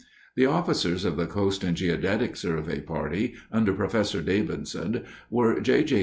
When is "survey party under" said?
2.35-3.71